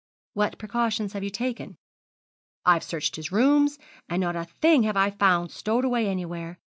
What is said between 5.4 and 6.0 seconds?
stowed